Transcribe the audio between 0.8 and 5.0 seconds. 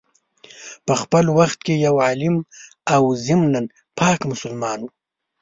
په خپل وخت کي یو عالم او ضمناً پاک مسلمان وو.